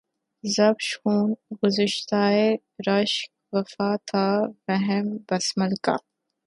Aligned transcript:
ز 0.43 0.57
بس 0.77 0.89
خوں 0.99 1.23
گشتۂ 1.59 2.23
رشک 2.87 3.29
وفا 3.53 3.89
تھا 4.07 4.25
وہم 4.65 5.05
بسمل 5.27 5.73
کا 5.85 5.95